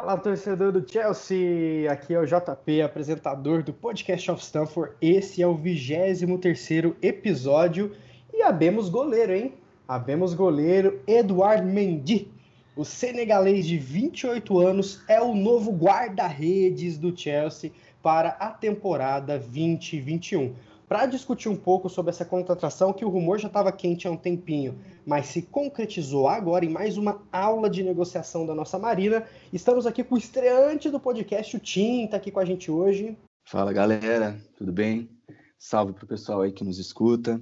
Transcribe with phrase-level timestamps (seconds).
[0.00, 1.86] Fala, torcedor do Chelsea!
[1.92, 4.94] Aqui é o JP, apresentador do Podcast of Stanford.
[4.98, 6.70] Esse é o 23
[7.02, 7.92] episódio
[8.32, 9.52] e abemos goleiro, hein?
[9.86, 12.32] Abemos goleiro Eduard Mendy.
[12.74, 17.70] O senegalês de 28 anos é o novo guarda-redes do Chelsea
[18.02, 20.54] para a temporada 2021
[20.90, 24.16] para discutir um pouco sobre essa contratação que o rumor já estava quente há um
[24.16, 29.24] tempinho, mas se concretizou agora em mais uma aula de negociação da nossa Marina.
[29.52, 33.16] Estamos aqui com o estreante do podcast, o Tim, está aqui com a gente hoje.
[33.44, 35.08] Fala galera, tudo bem?
[35.56, 37.40] Salve para o pessoal aí que nos escuta.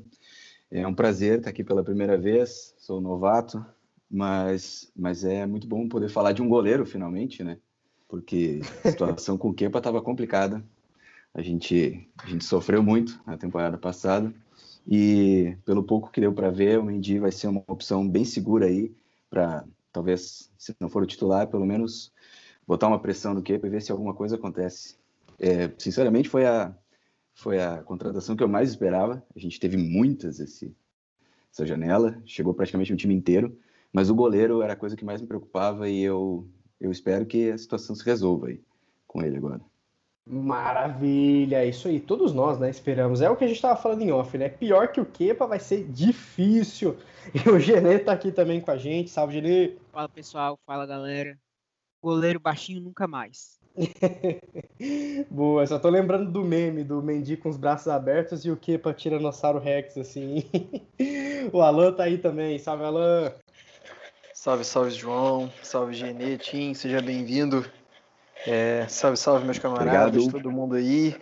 [0.70, 3.64] É um prazer estar aqui pela primeira vez, sou novato,
[4.10, 7.56] mas, mas é muito bom poder falar de um goleiro finalmente, né?
[8.10, 10.62] Porque a situação com o Kepa estava complicada
[11.38, 14.34] a gente, a gente sofreu muito na temporada passada
[14.84, 18.66] e pelo pouco que deu para ver, o Mendy vai ser uma opção bem segura
[18.66, 18.92] aí
[19.30, 22.12] para talvez, se não for o titular, pelo menos
[22.66, 24.96] botar uma pressão no Kepa e ver se alguma coisa acontece.
[25.38, 26.74] É, sinceramente, foi a,
[27.34, 29.24] foi a contratação que eu mais esperava.
[29.34, 30.74] A gente teve muitas esse,
[31.52, 33.56] essa janela, chegou praticamente um time inteiro,
[33.92, 36.48] mas o goleiro era a coisa que mais me preocupava e eu,
[36.80, 38.60] eu espero que a situação se resolva aí
[39.06, 39.60] com ele agora.
[40.30, 43.22] Maravilha, isso aí, todos nós, né, esperamos.
[43.22, 44.50] É o que a gente estava falando em off, né?
[44.50, 46.96] Pior que o Kepa vai ser difícil.
[47.34, 49.10] E o Genê tá aqui também com a gente.
[49.10, 49.76] Salve, Genê.
[49.92, 50.58] Fala, pessoal.
[50.64, 51.38] Fala, galera.
[52.02, 53.58] Goleiro baixinho nunca mais.
[55.30, 58.94] Boa, só tô lembrando do meme do Mendy com os braços abertos e o Kepa
[58.94, 60.42] Tiranossauro Rex, assim.
[61.52, 62.58] o Alan tá aí também.
[62.58, 63.30] Salve, Alan.
[64.32, 65.52] Salve, salve, João.
[65.62, 66.72] Salve, Genê, Tim.
[66.72, 67.62] Seja bem-vindo
[68.46, 70.32] é, salve, salve, meus camaradas, Obrigado.
[70.32, 71.16] todo mundo aí.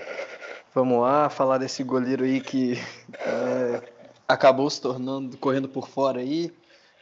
[0.75, 2.79] Vamos lá falar desse goleiro aí que
[3.19, 3.83] é,
[4.29, 6.53] acabou se tornando, correndo por fora aí,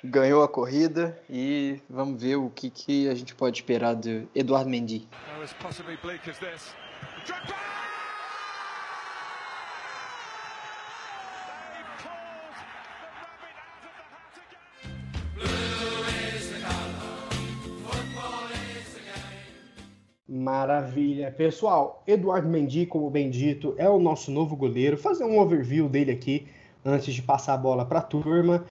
[0.02, 4.70] ganhou a corrida e vamos ver o que, que a gente pode esperar de Eduardo
[4.70, 5.08] Mendy.
[20.44, 21.30] Maravilha.
[21.30, 24.98] Pessoal, Eduardo Mendy, como bem dito, é o nosso novo goleiro.
[24.98, 26.46] Fazer um overview dele aqui
[26.84, 28.66] antes de passar a bola para a turma.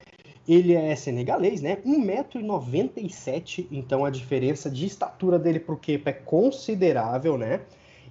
[0.47, 1.77] Ele é senegalês, né?
[1.77, 7.61] 1,97m, então a diferença de estatura dele para o Kepa é considerável, né?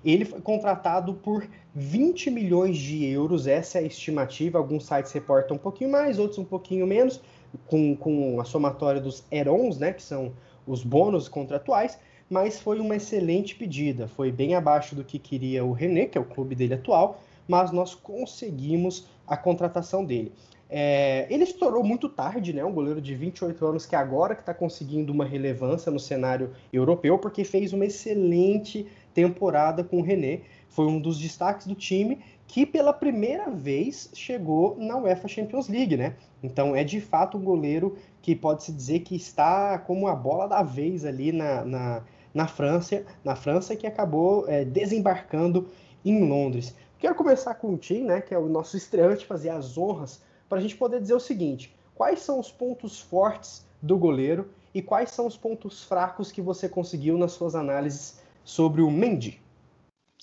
[0.04, 4.58] Ele foi contratado por 20 milhões de euros, essa é a estimativa.
[4.58, 7.20] Alguns sites reportam um pouquinho mais, outros um pouquinho menos,
[7.68, 9.92] com, com a somatória dos erons, né?
[9.92, 10.32] Que são
[10.66, 11.96] os bônus contratuais
[12.32, 14.08] mas foi uma excelente pedida.
[14.08, 17.70] Foi bem abaixo do que queria o René, que é o clube dele atual, mas
[17.70, 20.32] nós conseguimos a contratação dele.
[20.70, 22.64] É, ele estourou muito tarde, né?
[22.64, 27.18] Um goleiro de 28 anos que agora que está conseguindo uma relevância no cenário europeu,
[27.18, 30.40] porque fez uma excelente temporada com o René.
[30.70, 35.98] Foi um dos destaques do time que pela primeira vez chegou na UEFA Champions League,
[35.98, 36.14] né?
[36.42, 40.48] Então é de fato um goleiro que pode se dizer que está como a bola
[40.48, 42.02] da vez ali na, na
[42.34, 45.68] na França, na França que acabou é, desembarcando
[46.04, 46.74] em Londres.
[46.98, 50.58] Quero começar com o Tim, né, que é o nosso estreante, fazer as honras para
[50.58, 55.10] a gente poder dizer o seguinte: quais são os pontos fortes do goleiro e quais
[55.10, 59.40] são os pontos fracos que você conseguiu nas suas análises sobre o Mendy?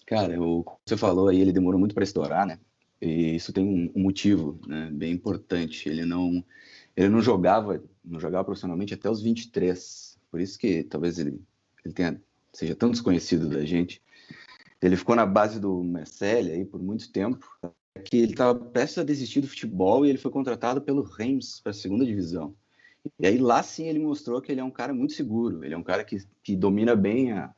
[0.06, 2.60] Cara, o você falou aí, ele demorou muito para estourar, né?
[3.02, 5.88] E isso tem um, um motivo, né, bem importante.
[5.88, 6.44] Ele não,
[6.96, 10.18] ele não jogava, não jogava profissionalmente até os 23.
[10.30, 11.42] Por isso que talvez ele
[11.90, 12.22] ele tenha,
[12.54, 14.02] seja tão desconhecido da gente.
[14.82, 17.46] Ele ficou na base do Marseille aí por muito tempo,
[18.06, 21.72] que ele estava prestes a desistir do futebol e ele foi contratado pelo Reims para
[21.72, 22.56] a segunda divisão.
[23.20, 25.78] E aí lá sim ele mostrou que ele é um cara muito seguro, ele é
[25.78, 27.54] um cara que, que domina bem a,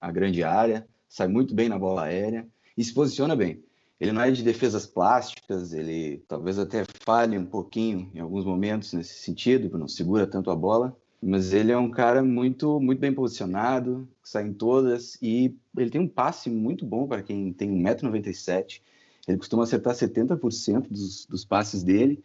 [0.00, 3.62] a grande área, sai muito bem na bola aérea e se posiciona bem.
[4.00, 8.92] Ele não é de defesas plásticas, ele talvez até falhe um pouquinho em alguns momentos
[8.92, 13.14] nesse sentido, não segura tanto a bola, mas ele é um cara muito, muito bem
[13.14, 18.80] posicionado, sai em todas, e ele tem um passe muito bom para quem tem 1,97m.
[19.28, 22.22] Ele costuma acertar 70% dos, dos passes dele,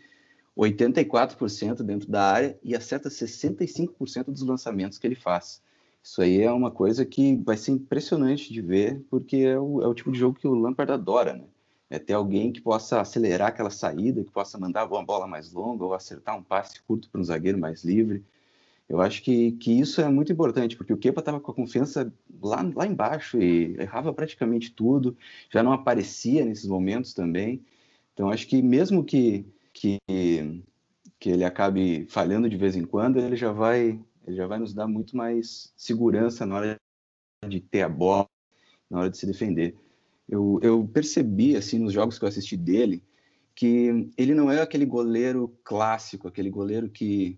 [0.57, 5.61] 84% dentro da área e acerta 65% dos lançamentos que ele faz.
[6.01, 9.87] Isso aí é uma coisa que vai ser impressionante de ver, porque é o, é
[9.87, 11.43] o tipo de jogo que o Lampard adora, né?
[11.89, 15.85] É ter alguém que possa acelerar aquela saída, que possa mandar uma bola mais longa
[15.85, 18.25] ou acertar um passe curto para um zagueiro mais livre.
[18.89, 22.11] Eu acho que, que isso é muito importante, porque o Kepa estava com a confiança
[22.41, 25.17] lá, lá embaixo e errava praticamente tudo,
[25.51, 27.65] já não aparecia nesses momentos também.
[28.13, 29.97] Então, acho que mesmo que, que,
[31.19, 34.73] que ele acabe falhando de vez em quando, ele já vai, ele já vai nos
[34.73, 36.77] dar muito mais segurança na hora
[37.47, 38.27] de ter a bola,
[38.89, 39.75] na hora de se defender.
[40.29, 43.03] Eu, eu percebi, assim, nos jogos que eu assisti dele,
[43.53, 47.37] que ele não é aquele goleiro clássico, aquele goleiro que,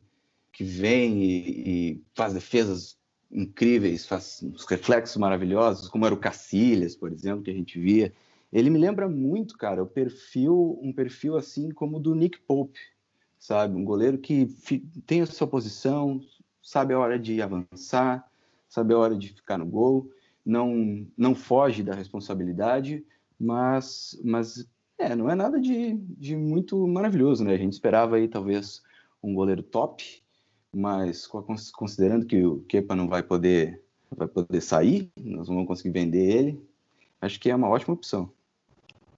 [0.60, 2.98] que vem e, e faz defesas
[3.32, 8.12] incríveis, faz uns reflexos maravilhosos, como era o Cacilhas, por exemplo, que a gente via.
[8.52, 12.78] Ele me lembra muito, cara, o perfil, um perfil assim como o do Nick Pope,
[13.38, 13.74] sabe?
[13.74, 14.48] Um goleiro que
[15.06, 16.20] tem a sua posição,
[16.62, 18.30] sabe a hora de avançar,
[18.68, 20.12] sabe a hora de ficar no gol,
[20.46, 23.06] não não foge da responsabilidade,
[23.40, 27.54] mas mas é, não é nada de, de muito maravilhoso, né?
[27.54, 28.82] A gente esperava aí talvez
[29.24, 30.22] um goleiro top,
[30.74, 33.82] mas considerando que o Kepa não vai poder
[34.16, 36.68] vai poder sair, nós não vamos conseguir vender ele,
[37.22, 38.32] acho que é uma ótima opção.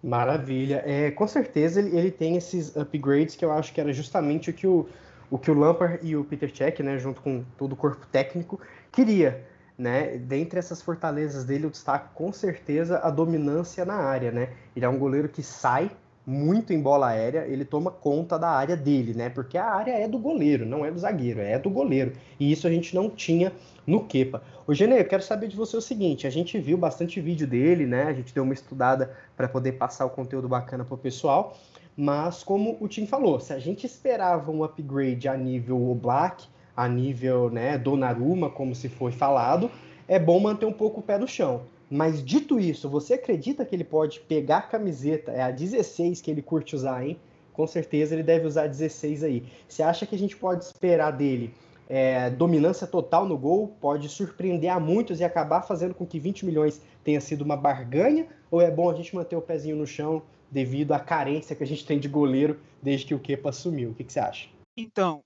[0.03, 0.83] Maravilha.
[0.85, 4.53] É, com certeza ele, ele tem esses upgrades que eu acho que era justamente o
[4.53, 4.87] que o,
[5.29, 8.59] o que o Lampard e o Peter Cech, né, junto com todo o corpo técnico,
[8.91, 9.45] queria.
[9.77, 10.17] Né?
[10.17, 14.31] Dentre essas fortalezas dele, eu destaco com certeza a dominância na área.
[14.31, 14.49] Né?
[14.75, 15.89] Ele é um goleiro que sai
[16.25, 19.29] muito em bola aérea, ele toma conta da área dele, né?
[19.29, 22.13] Porque a área é do goleiro, não é do zagueiro, é do goleiro.
[22.39, 23.51] E isso a gente não tinha
[23.85, 24.43] no Kepa.
[24.67, 27.85] O Genê, eu quero saber de você o seguinte: a gente viu bastante vídeo dele,
[27.85, 28.03] né?
[28.03, 31.57] A gente deu uma estudada para poder passar o conteúdo bacana para o pessoal.
[31.97, 36.45] Mas, como o Tim falou, se a gente esperava um upgrade a nível Black,
[36.75, 39.69] a nível né, Donnarumma, como se foi falado,
[40.07, 41.63] é bom manter um pouco o pé no chão.
[41.91, 46.31] Mas dito isso, você acredita que ele pode pegar a camiseta, é a 16 que
[46.31, 47.19] ele curte usar, hein?
[47.51, 49.43] Com certeza ele deve usar 16 aí.
[49.67, 51.53] Você acha que a gente pode esperar dele
[51.89, 56.45] é, dominância total no gol, pode surpreender a muitos e acabar fazendo com que 20
[56.45, 58.25] milhões tenha sido uma barganha?
[58.49, 61.67] Ou é bom a gente manter o pezinho no chão devido à carência que a
[61.67, 63.89] gente tem de goleiro desde que o Kepa assumiu?
[63.89, 64.47] O que, que você acha?
[64.77, 65.19] Então,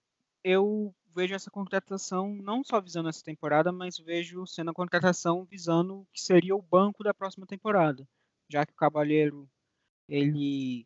[0.43, 6.01] eu vejo essa contratação não só visando essa temporada, mas vejo sendo a contratação visando
[6.01, 8.05] o que seria o banco da próxima temporada,
[8.49, 9.49] já que o Cabalheiro
[10.09, 10.85] ele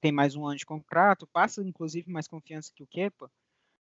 [0.00, 3.30] tem mais um ano de contrato, passa inclusive mais confiança que o Kepa,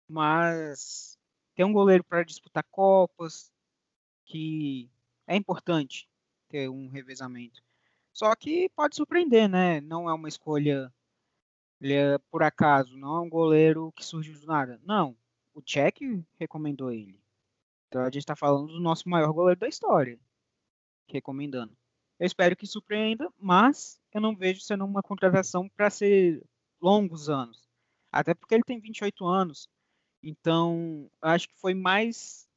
[0.07, 1.17] mas
[1.55, 3.51] tem um goleiro para disputar Copas,
[4.25, 4.91] que
[5.25, 6.07] é importante
[6.49, 7.63] ter um revezamento.
[8.11, 9.81] Só que pode surpreender, né?
[9.81, 10.93] Não é uma escolha
[11.81, 14.79] é por acaso, não é um goleiro que surgiu do nada.
[14.85, 15.17] Não,
[15.53, 17.19] o Czech recomendou ele.
[17.87, 20.19] Então a gente está falando do nosso maior goleiro da história,
[21.07, 21.75] recomendando.
[22.19, 26.43] Eu espero que surpreenda, mas eu não vejo sendo uma contratação para ser
[26.81, 27.67] longos anos.
[28.11, 29.67] Até porque ele tem 28 anos.
[30.21, 32.47] Então, acho que foi mais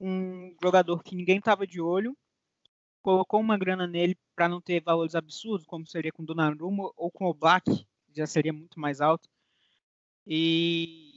[0.00, 2.16] um jogador que ninguém estava de olho,
[3.00, 7.26] colocou uma grana nele para não ter valores absurdos, como seria com Donnarumma ou com
[7.26, 9.28] o Black, já seria muito mais alto.
[10.26, 11.11] E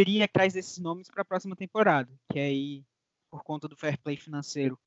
[0.00, 2.84] iria atrás desses nomes para a próxima temporada, que aí,
[3.30, 4.78] por conta do fair play financeiro,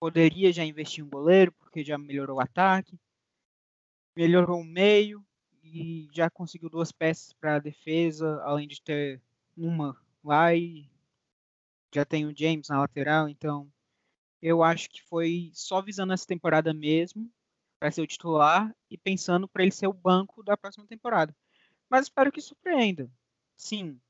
[0.00, 2.98] poderia já investir um goleiro, porque já melhorou o ataque,
[4.16, 5.24] melhorou o meio,
[5.62, 9.20] e já conseguiu duas peças para a defesa, além de ter
[9.56, 10.88] uma lá e
[11.92, 13.70] já tem o James na lateral, então
[14.42, 17.30] eu acho que foi só visando essa temporada mesmo
[17.78, 21.34] para ser o titular e pensando para ele ser o banco da próxima temporada.
[21.88, 23.10] Mas espero que surpreenda.
[23.56, 24.00] Sim,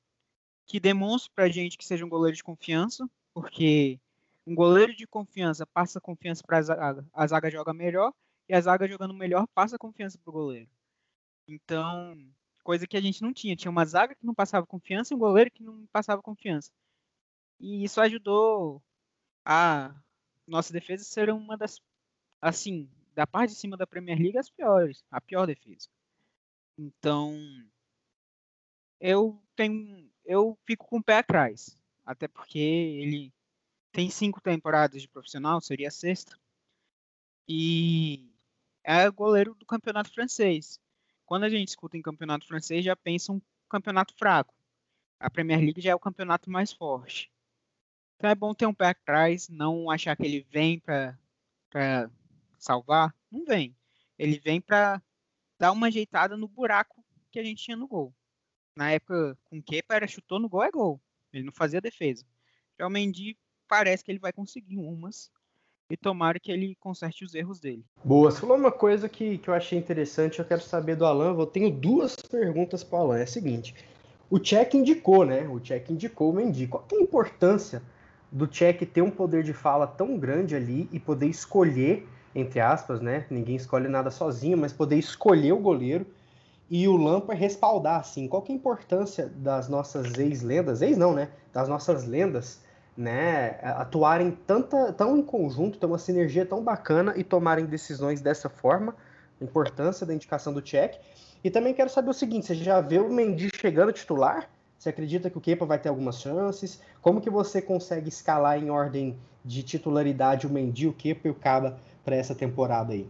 [0.67, 4.01] que demonstre para a gente que seja um goleiro de confiança, porque
[4.47, 8.13] um goleiro de confiança passa confiança para a zaga, a zaga joga melhor
[8.49, 10.69] e a zaga jogando melhor passa confiança para o goleiro.
[11.49, 12.17] Então,
[12.63, 13.55] coisa que a gente não tinha.
[13.55, 16.71] Tinha uma zaga que não passava confiança e um goleiro que não passava confiança.
[17.61, 18.83] E isso ajudou
[19.45, 19.95] a
[20.47, 21.81] nossa defesa ser uma das,
[22.41, 25.89] assim, da parte de cima da Premier League, as piores, a pior defesa.
[26.77, 27.37] Então,
[28.99, 33.33] eu tenho, eu fico com o pé atrás, até porque ele
[33.93, 36.39] tem cinco temporadas de profissional, seria a sexta,
[37.49, 38.31] e
[38.83, 40.81] é goleiro do campeonato francês
[41.27, 44.55] quando a gente escuta em campeonato francês, já pensa um campeonato fraco.
[45.19, 47.33] A Premier League já é o campeonato mais forte.
[48.17, 51.19] Então é bom ter um pé atrás, não achar que ele vem para
[52.59, 53.15] salvar.
[53.31, 53.77] Não vem.
[54.19, 55.03] Ele vem para
[55.59, 58.15] dar uma ajeitada no buraco que a gente tinha no gol.
[58.77, 61.01] Na época com o Kepa era chutou no gol é gol.
[61.33, 62.25] Ele não fazia defesa.
[62.79, 63.37] Já o Mendy
[63.69, 65.31] parece que ele vai conseguir umas.
[65.91, 67.85] E tomara que ele conserte os erros dele.
[68.03, 71.39] Boa, você falou uma coisa que, que eu achei interessante, eu quero saber do Alan,
[71.39, 73.75] eu tenho duas perguntas para o Alan, é a seguinte,
[74.31, 77.83] o Check indicou, né, o Check indicou o Mendy, qual é a importância
[78.33, 83.03] do Check ter um poder de fala tão grande ali e poder escolher, entre aspas,
[83.03, 86.07] né, ninguém escolhe nada sozinho, mas poder escolher o goleiro
[86.71, 91.29] e o Lampard respaldar, assim, qual é a importância das nossas ex-lendas, ex não, né,
[91.53, 92.61] das nossas lendas,
[92.97, 98.49] né, atuarem tanta, tão em conjunto, ter uma sinergia tão bacana e tomarem decisões dessa
[98.49, 98.95] forma,
[99.41, 100.95] a importância da indicação do check.
[101.43, 104.49] E também quero saber o seguinte, você já vê o Mendy chegando titular?
[104.79, 106.81] Você acredita que o Kepa vai ter algumas chances?
[107.03, 111.35] Como que você consegue escalar em ordem de titularidade o Mendy, o Kepa e o
[111.35, 113.07] Caba para essa temporada aí?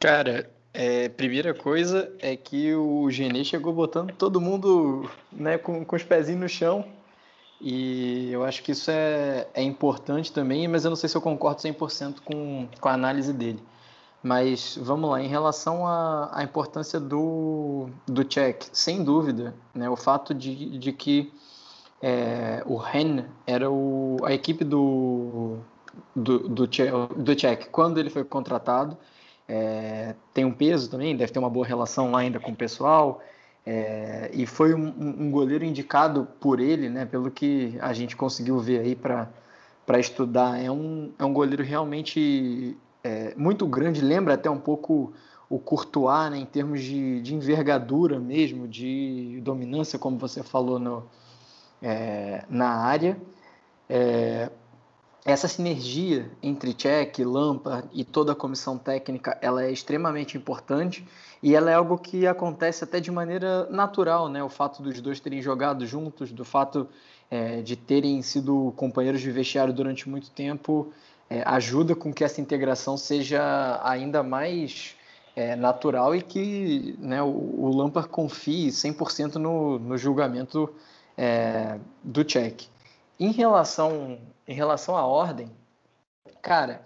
[0.00, 5.96] Cara, é, primeira coisa é que o Genê chegou botando todo mundo né, com, com
[5.96, 6.84] os pezinhos no chão
[7.60, 11.20] e eu acho que isso é, é importante também, mas eu não sei se eu
[11.20, 13.60] concordo 100% com, com a análise dele.
[14.22, 20.32] Mas vamos lá, em relação à, importância do, do check, sem dúvida, né, o fato
[20.32, 21.32] de, de que
[22.00, 25.58] é, o Ren era o, a equipe do,
[26.14, 28.96] do, do, do check quando ele foi contratado,
[29.48, 33.22] é, tem um peso também, deve ter uma boa relação lá ainda com o pessoal.
[33.64, 38.58] É, e foi um, um, goleiro indicado por ele, né, pelo que a gente conseguiu
[38.58, 40.62] ver aí para estudar.
[40.62, 45.12] É um, é um goleiro realmente é, muito grande, lembra até um pouco
[45.50, 51.04] o Courtois, né, em termos de, de envergadura mesmo, de dominância, como você falou no,
[51.82, 53.18] é, na área.
[55.28, 61.06] Essa sinergia entre Cech, Lampard e toda a comissão técnica, ela é extremamente importante
[61.42, 64.42] e ela é algo que acontece até de maneira natural, né?
[64.42, 66.88] O fato dos dois terem jogado juntos, do fato
[67.30, 70.94] é, de terem sido companheiros de vestiário durante muito tempo,
[71.28, 74.96] é, ajuda com que essa integração seja ainda mais
[75.36, 80.70] é, natural e que né, o, o Lampard confie 100% no, no julgamento
[81.18, 82.70] é, do Cech.
[83.18, 85.50] Em relação, em relação à ordem,
[86.40, 86.82] cara,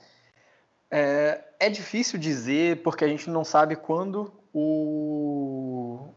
[0.91, 6.09] é, é difícil dizer porque a gente não sabe quando o,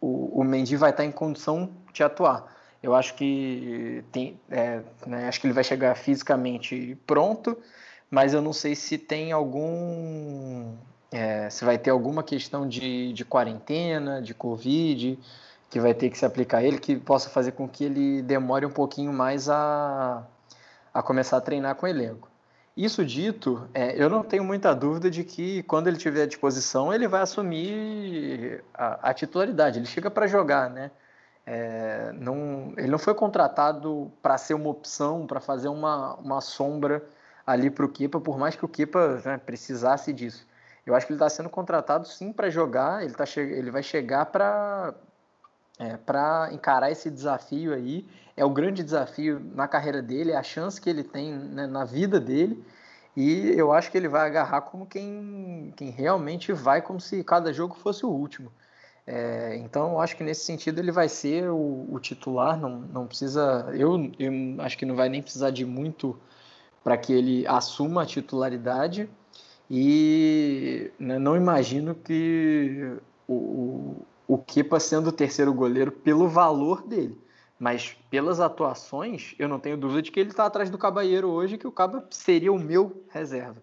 [0.00, 2.56] o, o Mendy vai estar em condição de atuar.
[2.82, 7.56] Eu acho que tem, é, né, acho que ele vai chegar fisicamente pronto,
[8.10, 10.74] mas eu não sei se tem algum,
[11.12, 15.18] é, se vai ter alguma questão de, de quarentena, de covid,
[15.70, 18.66] que vai ter que se aplicar a ele, que possa fazer com que ele demore
[18.66, 20.24] um pouquinho mais a,
[20.92, 22.28] a começar a treinar com o elenco.
[22.76, 26.92] Isso dito, é, eu não tenho muita dúvida de que quando ele tiver à disposição,
[26.92, 29.78] ele vai assumir a, a titularidade.
[29.78, 30.90] Ele chega para jogar, né?
[31.46, 37.04] É, não, ele não foi contratado para ser uma opção, para fazer uma, uma sombra
[37.46, 40.46] ali para o Kepa, por mais que o Kepa né, precisasse disso.
[40.86, 44.26] Eu acho que ele está sendo contratado sim para jogar, ele, tá ele vai chegar
[44.26, 44.94] para
[45.80, 48.06] é, para encarar esse desafio aí.
[48.36, 51.84] É o grande desafio na carreira dele, é a chance que ele tem né, na
[51.84, 52.62] vida dele.
[53.16, 57.52] E eu acho que ele vai agarrar como quem, quem realmente vai, como se cada
[57.52, 58.52] jogo fosse o último.
[59.06, 62.60] É, então, eu acho que nesse sentido ele vai ser o, o titular.
[62.60, 63.66] Não, não precisa.
[63.72, 66.18] Eu, eu acho que não vai nem precisar de muito
[66.84, 69.08] para que ele assuma a titularidade.
[69.70, 72.96] E né, não imagino que
[73.26, 77.20] o, o Kepa sendo o terceiro goleiro pelo valor dele.
[77.58, 81.58] Mas pelas atuações, eu não tenho dúvida de que ele está atrás do Cabalheiro hoje,
[81.58, 83.60] que o Caba seria o meu reserva.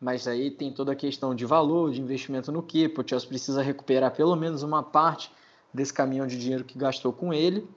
[0.00, 3.02] Mas aí tem toda a questão de valor, de investimento no Kepa.
[3.02, 5.30] O Chelsea precisa recuperar pelo menos uma parte
[5.72, 7.68] desse caminhão de dinheiro que gastou com ele.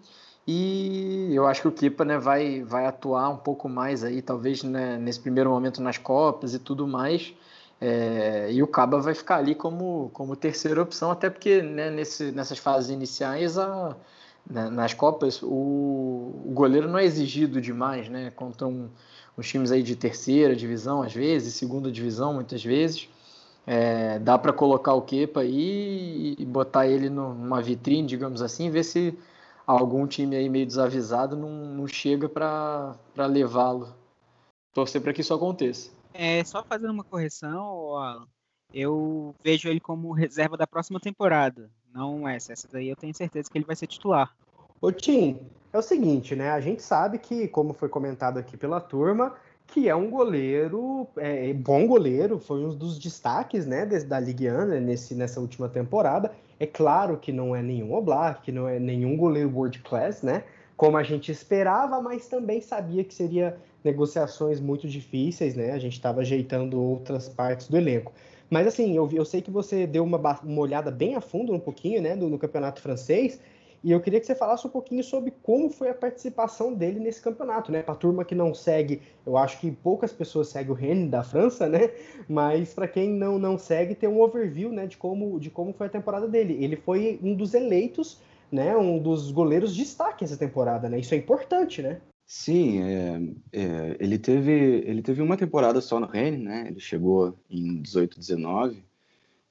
[0.47, 4.63] E eu acho que o Kepa né, vai, vai atuar um pouco mais aí, talvez
[4.63, 7.33] né, nesse primeiro momento nas Copas e tudo mais,
[7.81, 12.31] é, e o Caba vai ficar ali como, como terceira opção, até porque né, nesse,
[12.31, 13.95] nessas fases iniciais, a,
[14.49, 15.47] né, nas Copas, o,
[16.45, 18.31] o, goleiro não é exigido demais, né?
[18.31, 18.89] Contra um,
[19.37, 23.07] uns times aí de terceira divisão, às vezes, segunda divisão, muitas vezes.
[23.65, 28.83] É, dá para colocar o Kepa aí e botar ele numa vitrine, digamos assim, ver
[28.83, 29.17] se
[29.65, 33.93] algum time aí meio desavisado não, não chega para levá-lo.
[34.73, 35.91] Torcer para que isso aconteça.
[36.21, 38.27] É, só fazendo uma correção, Alan,
[38.73, 42.51] eu vejo ele como reserva da próxima temporada, não essa.
[42.51, 44.35] Essa daí eu tenho certeza que ele vai ser titular.
[44.81, 45.39] Ô Tim,
[45.71, 46.49] é o seguinte, né?
[46.49, 49.33] A gente sabe que, como foi comentado aqui pela turma,
[49.65, 54.51] que é um goleiro, é, é bom goleiro, foi um dos destaques, né, da Ligue
[54.51, 56.33] 1 né, nesse, nessa última temporada.
[56.59, 60.43] É claro que não é nenhum Oblak, que não é nenhum goleiro world class, né?
[60.75, 65.71] Como a gente esperava, mas também sabia que seria negociações muito difíceis, né?
[65.71, 68.11] A gente estava ajeitando outras partes do elenco.
[68.49, 71.59] Mas assim, eu, eu sei que você deu uma, uma olhada bem a fundo um
[71.59, 73.39] pouquinho, né, no, no campeonato francês,
[73.81, 77.21] e eu queria que você falasse um pouquinho sobre como foi a participação dele nesse
[77.21, 77.81] campeonato, né?
[77.81, 81.23] Para a turma que não segue, eu acho que poucas pessoas seguem o Rennes da
[81.23, 81.89] França, né?
[82.27, 85.87] Mas para quem não, não segue, tem um overview, né, de como, de como foi
[85.87, 86.61] a temporada dele.
[86.61, 88.19] Ele foi um dos eleitos,
[88.51, 90.99] né, um dos goleiros de destaque essa temporada, né?
[90.99, 92.01] Isso é importante, né?
[92.31, 93.19] Sim, é,
[93.51, 96.67] é, ele, teve, ele teve uma temporada só no Rennes, né?
[96.67, 98.83] Ele chegou em 18, 19,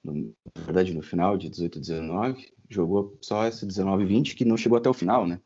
[0.05, 4.57] no, na verdade no final de 18, 19, jogou só esse 19 20 que não
[4.57, 5.41] chegou até o final, né?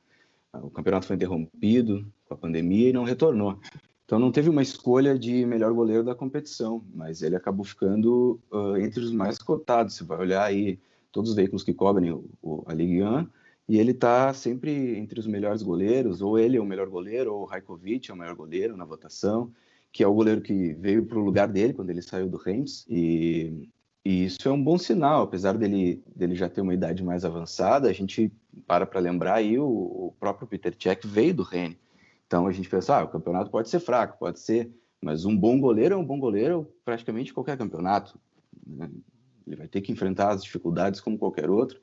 [0.53, 3.59] O campeonato foi interrompido com a pandemia e não retornou.
[4.05, 8.77] Então não teve uma escolha de melhor goleiro da competição, mas ele acabou ficando uh,
[8.77, 9.95] entre os mais cotados.
[9.95, 10.79] Você vai olhar aí
[11.11, 13.27] todos os veículos que cobrem o, o, a Ligue 1
[13.73, 17.41] e ele está sempre entre os melhores goleiros, ou ele é o melhor goleiro, ou
[17.41, 19.51] o Raikovic é o melhor goleiro na votação,
[19.91, 22.85] que é o goleiro que veio para o lugar dele quando ele saiu do Reims,
[22.87, 23.71] e,
[24.05, 27.89] e, isso é um bom sinal, apesar dele, dele já ter uma idade mais avançada,
[27.89, 28.31] a gente
[28.67, 31.79] para para lembrar aí, o, o, próprio Peter Cech veio do Rennes,
[32.27, 35.59] então a gente pensa, ah, o campeonato pode ser fraco, pode ser, mas um bom
[35.59, 38.21] goleiro é um bom goleiro praticamente qualquer campeonato,
[38.67, 38.91] né?
[39.47, 41.81] ele vai ter que enfrentar as dificuldades como qualquer outro,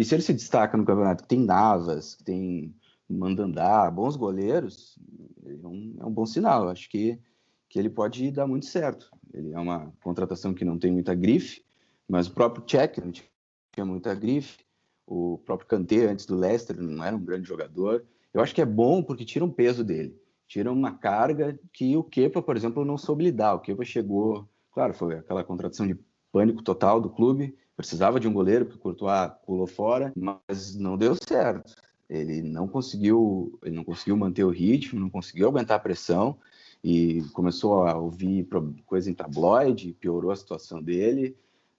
[0.00, 2.74] e se ele se destaca no campeonato que tem Navas, que tem
[3.06, 4.98] Mandandá, bons goleiros,
[5.44, 6.70] é um, é um bom sinal.
[6.70, 7.20] Acho que,
[7.68, 9.10] que ele pode dar muito certo.
[9.30, 11.62] Ele é uma contratação que não tem muita grife,
[12.08, 14.64] mas o próprio Czech não tinha muita grife.
[15.06, 18.02] O próprio Kanté, antes do Leicester, não era um grande jogador.
[18.32, 20.18] Eu acho que é bom porque tira um peso dele.
[20.48, 23.52] Tira uma carga que o Kepa, por exemplo, não soube lidar.
[23.52, 24.48] O Kepa chegou...
[24.72, 25.98] Claro, foi aquela contratação de
[26.32, 30.98] pânico total do clube, precisava de um goleiro, porque o Courtois pulou fora, mas não
[30.98, 31.74] deu certo.
[32.08, 36.36] Ele não conseguiu, ele não conseguiu manter o ritmo, não conseguiu aguentar a pressão
[36.84, 38.46] e começou a ouvir
[38.84, 41.36] coisa em tabloide, piorou a situação dele.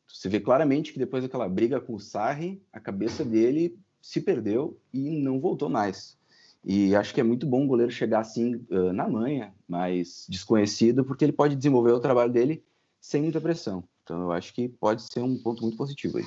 [0.07, 4.79] Você vê claramente que depois daquela briga com o Sarri, a cabeça dele se perdeu
[4.91, 6.17] e não voltou mais.
[6.63, 11.03] E acho que é muito bom o goleiro chegar assim uh, na manha, mas desconhecido,
[11.03, 12.63] porque ele pode desenvolver o trabalho dele
[12.99, 13.83] sem muita pressão.
[14.11, 16.25] Então eu acho que pode ser um ponto muito positivo aí.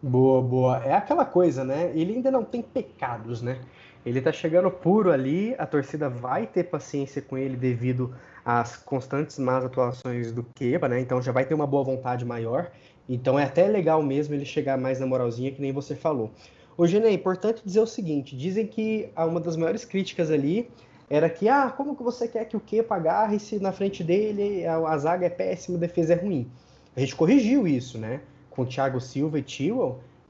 [0.00, 0.78] Boa, boa.
[0.84, 1.90] É aquela coisa, né?
[1.96, 3.60] Ele ainda não tem pecados, né?
[4.06, 9.36] Ele tá chegando puro ali, a torcida vai ter paciência com ele devido às constantes
[9.36, 11.00] más atuações do Kepa, né?
[11.00, 12.70] Então já vai ter uma boa vontade maior.
[13.08, 16.30] Então é até legal mesmo ele chegar mais na moralzinha, que nem você falou.
[16.76, 20.70] Ô, Gene, é importante dizer o seguinte: dizem que uma das maiores críticas ali
[21.08, 24.66] era que, ah, como que você quer que o Kepa agarre se na frente dele
[24.66, 26.50] a, a zaga é péssima, a defesa é ruim?
[26.96, 28.20] A gente corrigiu isso, né?
[28.50, 29.44] Com Thiago Silva e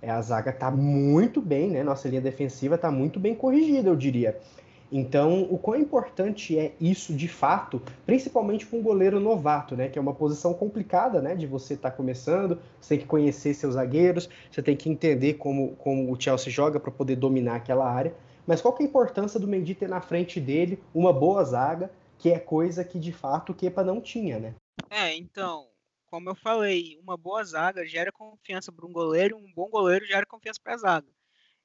[0.00, 1.82] é, a zaga tá muito bem, né?
[1.82, 4.38] Nossa linha defensiva tá muito bem corrigida, eu diria.
[4.92, 9.88] Então, o quão importante é isso de fato, principalmente para um goleiro novato, né?
[9.88, 11.34] Que é uma posição complicada, né?
[11.34, 15.34] De você estar tá começando, você tem que conhecer seus zagueiros, você tem que entender
[15.34, 18.14] como, como o Chelsea joga para poder dominar aquela área.
[18.46, 21.90] Mas qual que é a importância do Mendy ter na frente dele uma boa zaga,
[22.18, 24.54] que é coisa que de fato o Kepa não tinha, né?
[24.90, 25.68] É, então,
[26.06, 30.26] como eu falei, uma boa zaga gera confiança para um goleiro, um bom goleiro gera
[30.26, 31.08] confiança para a zaga.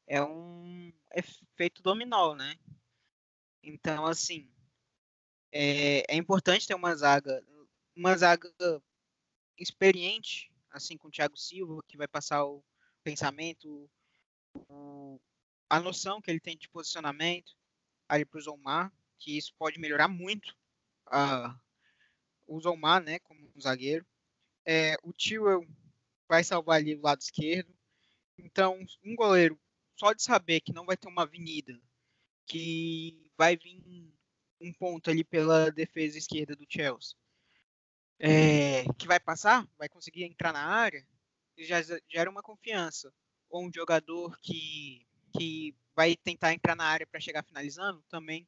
[0.07, 2.55] É um efeito dominó, né?
[3.61, 4.49] Então, assim,
[5.51, 7.43] é, é importante ter uma zaga,
[7.95, 8.49] uma zaga
[9.57, 12.63] experiente, assim, com o Thiago Silva, que vai passar o
[13.03, 13.89] pensamento,
[15.69, 17.53] a noção que ele tem de posicionamento
[18.07, 20.55] ali para o Zomar, que isso pode melhorar muito
[21.07, 21.53] uh,
[22.47, 24.05] o Zomar, né, como um zagueiro.
[24.65, 25.45] É, o Tio
[26.27, 27.73] vai salvar ali o lado esquerdo.
[28.37, 29.59] Então, um goleiro,
[29.95, 31.79] só de saber que não vai ter uma avenida,
[32.45, 34.11] que vai vir
[34.59, 37.15] um ponto ali pela defesa esquerda do Chelsea,
[38.17, 41.05] é, que vai passar, vai conseguir entrar na área,
[41.57, 41.77] já
[42.07, 43.13] gera uma confiança.
[43.49, 45.07] Ou um jogador que
[45.39, 48.45] que vai tentar entrar na área para chegar finalizando, também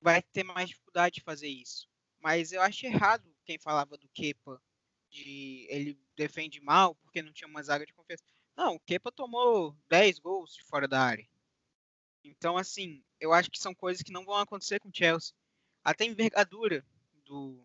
[0.00, 1.88] vai ter mais dificuldade de fazer isso.
[2.18, 4.60] Mas eu acho errado quem falava do Kepa,
[5.08, 8.24] de ele defende mal porque não tinha uma zaga de confiança.
[8.56, 11.28] Não, o Kepa tomou 10 gols de fora da área.
[12.24, 15.34] Então, assim, eu acho que são coisas que não vão acontecer com o Chelsea.
[15.84, 16.84] Até a envergadura
[17.24, 17.64] do,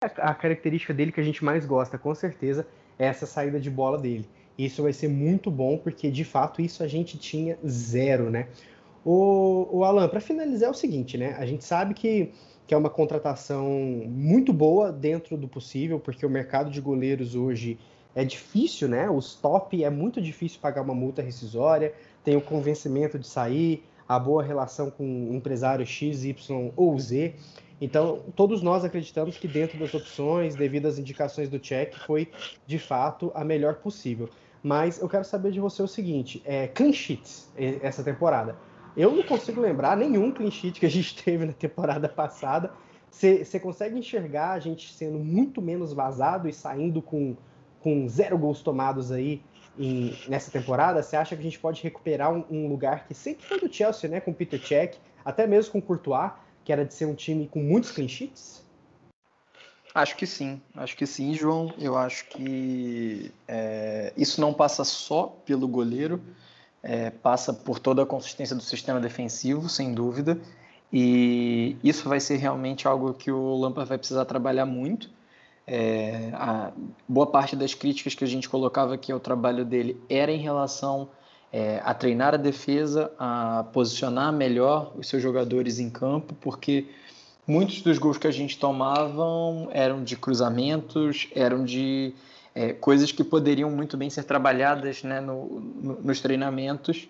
[0.00, 2.66] a característica dele que a gente mais gosta, com certeza,
[2.98, 4.26] é essa saída de bola dele.
[4.56, 8.48] Isso vai ser muito bom, porque de fato isso a gente tinha zero, né?
[9.04, 11.34] O, o Alan, para finalizar é o seguinte, né?
[11.38, 12.32] A gente sabe que,
[12.66, 13.68] que é uma contratação
[14.06, 17.78] muito boa dentro do possível, porque o mercado de goleiros hoje
[18.14, 19.08] é difícil, né?
[19.10, 21.92] Os top é muito difícil pagar uma multa rescisória,
[22.24, 27.34] tem o convencimento de sair, a boa relação com o empresário X, Y ou Z.
[27.80, 32.28] Então, todos nós acreditamos que dentro das opções, devido às indicações do check, foi
[32.66, 34.28] de fato a melhor possível.
[34.62, 37.50] Mas eu quero saber de você o seguinte: é, clean sheets
[37.82, 38.56] essa temporada.
[38.96, 42.72] Eu não consigo lembrar nenhum clean sheet que a gente teve na temporada passada.
[43.10, 47.36] Você consegue enxergar a gente sendo muito menos vazado e saindo com,
[47.80, 49.42] com zero gols tomados aí
[49.76, 51.02] em, nessa temporada?
[51.02, 54.08] Você acha que a gente pode recuperar um, um, lugar que sempre foi do Chelsea,
[54.08, 54.20] né?
[54.20, 56.30] Com Peter Cech, até mesmo com Courtois,
[56.70, 58.62] que era de ser um time com muitos clean sheets?
[59.92, 61.74] Acho que sim, acho que sim, João.
[61.76, 66.22] Eu acho que é, isso não passa só pelo goleiro,
[66.80, 70.40] é, passa por toda a consistência do sistema defensivo, sem dúvida.
[70.92, 75.10] E isso vai ser realmente algo que o Lampard vai precisar trabalhar muito.
[75.66, 76.30] É,
[77.08, 81.08] boa parte das críticas que a gente colocava aqui ao trabalho dele era em relação
[81.52, 86.86] é, a treinar a defesa, a posicionar melhor os seus jogadores em campo, porque
[87.46, 89.24] muitos dos gols que a gente tomava
[89.72, 92.14] eram de cruzamentos, eram de
[92.54, 97.08] é, coisas que poderiam muito bem ser trabalhadas né, no, no, nos treinamentos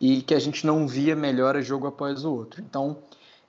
[0.00, 2.62] e que a gente não via melhora jogo após o outro.
[2.62, 2.98] Então,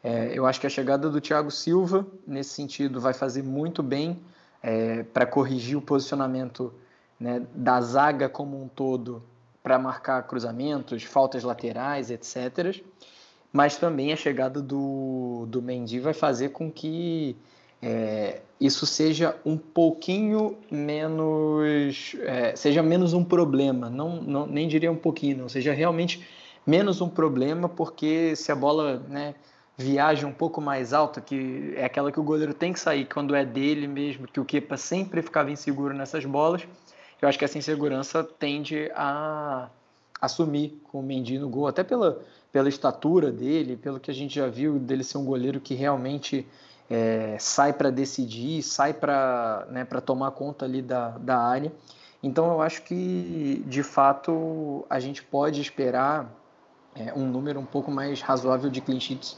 [0.04, 4.20] é, eu acho que a chegada do Thiago Silva, nesse sentido, vai fazer muito bem
[4.62, 6.74] é, para corrigir o posicionamento
[7.20, 9.24] né, da zaga como um todo
[9.62, 12.82] para marcar cruzamentos, faltas laterais, etc
[13.52, 17.36] mas também a chegada do, do Mendy vai fazer com que
[17.82, 23.90] é, isso seja um pouquinho menos é, seja menos um problema.
[23.90, 25.50] Não, não nem diria um pouquinho não.
[25.50, 26.26] Seja realmente
[26.66, 29.36] menos um problema porque se a bola né,
[29.78, 33.36] viaja um pouco mais alta que é aquela que o goleiro tem que sair quando
[33.36, 36.62] é dele mesmo que o Kepa sempre ficava inseguro nessas bolas
[37.22, 39.70] eu acho que essa insegurança tende a
[40.20, 44.36] assumir com o Mendy no gol até pela pela estatura dele, pelo que a gente
[44.36, 46.46] já viu dele ser um goleiro que realmente
[46.90, 51.72] é, sai para decidir, sai para né, tomar conta ali da, da área.
[52.22, 56.30] Então eu acho que de fato a gente pode esperar
[56.94, 59.38] é, um número um pouco mais razoável de clean sheets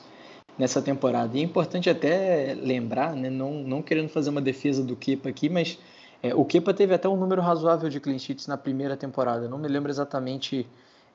[0.57, 1.37] nessa temporada.
[1.37, 5.49] E é importante até lembrar, né, não, não querendo fazer uma defesa do Kepa aqui,
[5.49, 5.77] mas
[6.23, 9.49] é, o Kepa teve até um número razoável de clean sheets na primeira temporada.
[9.49, 10.65] não me lembro exatamente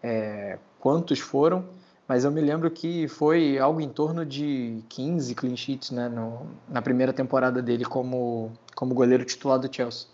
[0.03, 1.65] é, quantos foram,
[2.07, 6.47] mas eu me lembro que foi algo em torno de 15 clean sheets né, no,
[6.69, 10.07] na primeira temporada dele como, como goleiro titular do Chelsea.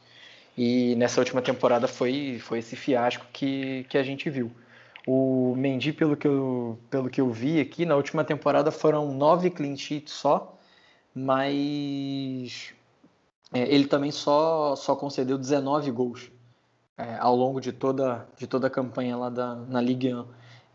[0.57, 4.53] E nessa última temporada foi, foi esse fiasco que, que a gente viu.
[5.07, 9.51] O Mendy, pelo que, eu, pelo que eu vi aqui, na última temporada foram nove
[9.51, 10.57] clean sheets só,
[11.13, 12.75] mas
[13.61, 16.31] ele também só, só concedeu 19 gols
[16.97, 20.25] é, ao longo de toda, de toda a campanha lá da, na Ligue 1.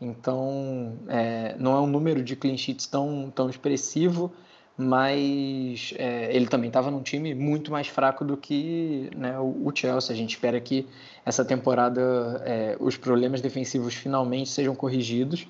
[0.00, 4.32] Então, é, não é um número de clean sheets tão, tão expressivo,
[4.76, 9.72] mas é, ele também estava num time muito mais fraco do que né, o, o,
[9.74, 10.14] Chelsea.
[10.14, 10.86] A gente espera que
[11.24, 15.46] essa temporada é, os problemas defensivos finalmente sejam corrigidos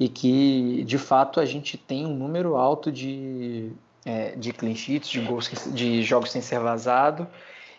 [0.00, 3.70] e que, de fato, a gente tenha um número alto de,
[4.04, 7.26] é, de clean sheets, de, gols, de jogos sem ser vazado.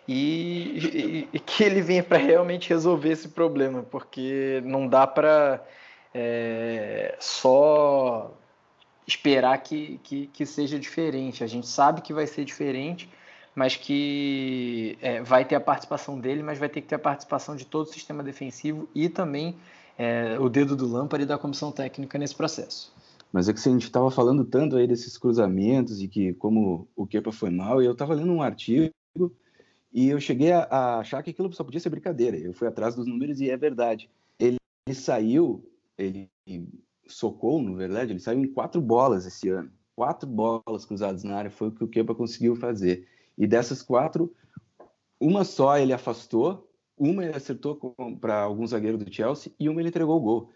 [0.08, 5.64] E, e, e que ele venha para realmente resolver esse problema, porque não dá para
[6.14, 8.32] é, só
[9.08, 11.44] esperar que, que, que, seja diferente.
[11.44, 13.10] A gente sabe que vai ser diferente,
[13.56, 17.56] mas que é, vai ter a participação dele, mas vai ter que ter a participação
[17.56, 19.56] de todo o sistema defensivo e também
[19.98, 22.94] é, o dedo do Lampard e da comissão técnica nesse processo.
[23.34, 27.06] Mas é que a gente estava falando tanto aí desses cruzamentos e que como o
[27.06, 28.94] Kepa foi mal, e eu estava lendo um artigo
[29.92, 32.38] e eu cheguei a, a, achar que aquilo só podia ser brincadeira.
[32.38, 34.10] Eu fui atrás dos números e é verdade.
[34.40, 35.68] Ele, ele saiu
[35.98, 36.30] ele
[37.08, 39.72] socou, na verdade, ele saiu em quatro bolas esse ano.
[39.96, 43.08] Quatro bolas cruzadas na área foi o que o Kepa conseguiu fazer.
[43.38, 44.34] E dessas quatro,
[45.20, 49.90] uma só ele afastou, uma ele acertou para algum zagueiro do Chelsea e uma ele
[49.90, 50.52] entregou o gol.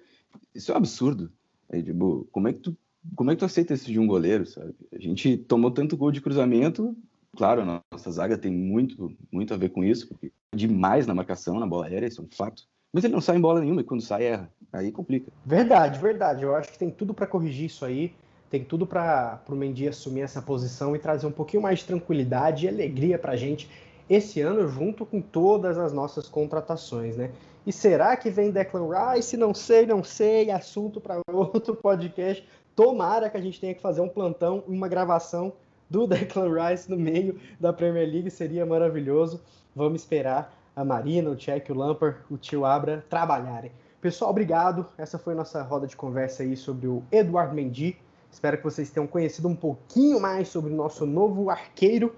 [0.54, 1.32] Isso é um absurdo.
[1.70, 2.78] É, tipo, como é que tu
[3.16, 4.76] como é que tu aceita isso de um goleiro, sabe?
[4.92, 6.94] A gente tomou tanto gol de cruzamento,
[7.38, 11.60] claro, a nossa zaga tem muito muito a ver com isso, porque demais na marcação,
[11.60, 12.64] na bola aérea, isso é um fato.
[12.92, 14.52] Mas ele não sai em bola nenhuma e quando sai erra.
[14.74, 15.32] Aí complica.
[15.46, 16.44] Verdade, verdade.
[16.44, 18.14] Eu acho que tem tudo para corrigir isso aí.
[18.50, 22.66] tem tudo para o Mendy assumir essa posição e trazer um pouquinho mais de tranquilidade
[22.66, 23.70] e alegria para a gente
[24.10, 27.30] esse ano, junto com todas as nossas contratações, né?
[27.68, 29.36] E será que vem Declan Rice?
[29.36, 30.50] Não sei, não sei.
[30.50, 32.42] Assunto para outro podcast.
[32.74, 35.52] Tomara que a gente tenha que fazer um plantão, uma gravação
[35.90, 38.32] do Declan Rice no meio da Premier League.
[38.32, 39.42] Seria maravilhoso.
[39.76, 43.74] Vamos esperar a Marina, o Tchek, o Lampard, o tio Abra trabalharem.
[44.00, 44.86] Pessoal, obrigado.
[44.98, 47.98] Essa foi a nossa roda de conversa aí sobre o Eduardo Mendy.
[48.32, 52.16] Espero que vocês tenham conhecido um pouquinho mais sobre o nosso novo arqueiro.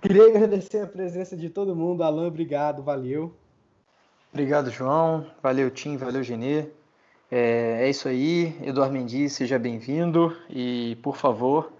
[0.00, 2.02] Queria agradecer a presença de todo mundo.
[2.02, 3.34] Alan, obrigado, valeu.
[4.36, 5.34] Obrigado, João.
[5.42, 5.96] Valeu, Tim.
[5.96, 6.70] Valeu, Genê.
[7.30, 8.54] É, é isso aí.
[8.62, 10.30] Eduardo Mendy, seja bem-vindo.
[10.50, 11.72] E, por favor,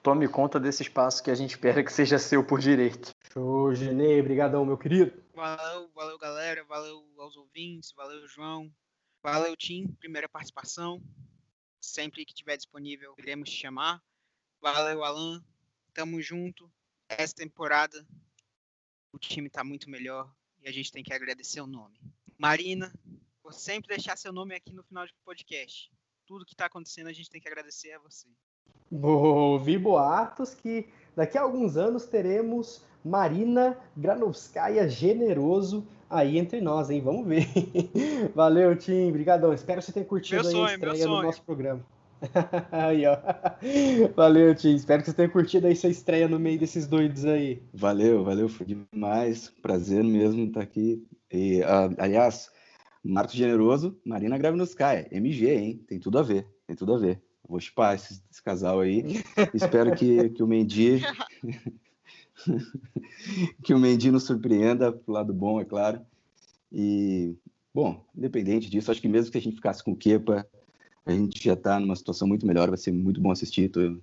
[0.00, 3.10] tome conta desse espaço que a gente espera que seja seu por direito.
[3.32, 4.20] Show, Genê.
[4.20, 5.12] Obrigadão, meu querido.
[5.34, 6.62] Valeu, valeu, galera.
[6.68, 7.92] Valeu aos ouvintes.
[7.96, 8.72] Valeu, João.
[9.20, 9.88] Valeu, Tim.
[9.98, 11.02] Primeira participação.
[11.80, 14.00] Sempre que tiver disponível, iremos te chamar.
[14.60, 15.42] Valeu, Alan.
[15.92, 16.70] Tamo junto.
[17.08, 18.06] Essa temporada
[19.12, 20.32] o time tá muito melhor
[20.64, 21.94] e a gente tem que agradecer o nome.
[22.38, 22.92] Marina,
[23.42, 25.92] por sempre deixar seu nome aqui no final do podcast.
[26.26, 28.26] Tudo que tá acontecendo a gente tem que agradecer a você.
[28.90, 37.02] Ouvi boatos que daqui a alguns anos teremos Marina Granovskaya generoso aí entre nós, hein?
[37.02, 37.46] Vamos ver.
[38.34, 39.10] Valeu, Tim.
[39.10, 39.52] Obrigadão.
[39.52, 41.84] Espero que você tenha curtido sonho, a estreia do nosso programa.
[42.72, 43.16] aí, ó.
[44.16, 44.74] Valeu, Tim.
[44.74, 47.62] Espero que você tenha curtido aí sua estreia no meio desses doidos aí.
[47.72, 48.48] Valeu, valeu.
[48.48, 49.52] Foi demais.
[49.62, 51.06] Prazer mesmo estar aqui.
[51.32, 52.50] E, uh, aliás,
[53.04, 55.08] Marcos Generoso, Marina Gravinoskai.
[55.10, 55.84] MG, hein?
[55.86, 56.46] Tem tudo a ver.
[56.66, 57.20] Tem tudo a ver.
[57.46, 59.22] Vou chipar esse, esse casal aí.
[59.52, 61.02] Espero que, que o Mendy.
[63.62, 66.00] que o Mendy nos surpreenda pro lado bom, é claro.
[66.72, 67.36] E,
[67.72, 70.46] bom, independente disso, acho que mesmo que a gente ficasse com o Kepa,
[71.06, 73.68] a gente já está numa situação muito melhor, vai ser muito bom assistir.
[73.68, 73.96] Tô,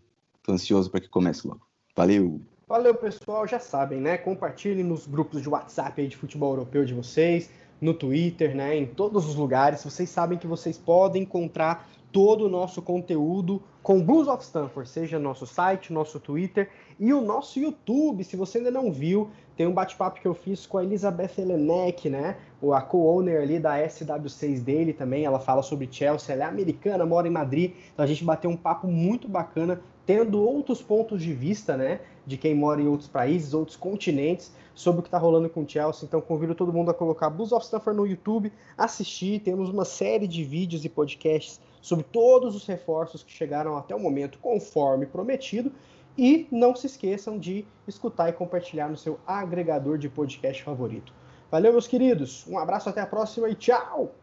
[0.43, 1.61] tô ansioso para que comece logo.
[1.95, 2.41] Valeu!
[2.67, 3.45] Valeu, pessoal.
[3.47, 4.17] Já sabem, né?
[4.17, 7.49] Compartilhem nos grupos de WhatsApp aí de futebol europeu de vocês,
[7.81, 8.77] no Twitter, né?
[8.77, 9.83] Em todos os lugares.
[9.83, 15.17] Vocês sabem que vocês podem encontrar todo o nosso conteúdo com Blues of Stanford, seja
[15.17, 16.69] nosso site, nosso Twitter
[16.99, 18.23] e o nosso YouTube.
[18.23, 22.09] Se você ainda não viu, tem um bate-papo que eu fiz com a Elizabeth Elenek,
[22.09, 22.37] né?
[22.71, 25.25] A co-owner ali da SW6 dele também.
[25.25, 27.73] Ela fala sobre Chelsea, ela é americana, mora em Madrid.
[27.93, 32.01] Então a gente bateu um papo muito bacana, tendo outros pontos de vista, né?
[32.25, 36.05] De quem mora em outros países, outros continentes, sobre o que está rolando com Chelsea.
[36.05, 39.39] Então convido todo mundo a colocar Blues of Stanford no YouTube, assistir.
[39.39, 43.99] Temos uma série de vídeos e podcasts sobre todos os reforços que chegaram até o
[43.99, 45.71] momento, conforme prometido.
[46.17, 51.13] E não se esqueçam de escutar e compartilhar no seu agregador de podcast favorito.
[51.49, 52.45] Valeu, meus queridos.
[52.47, 54.13] Um abraço, até a próxima e tchau!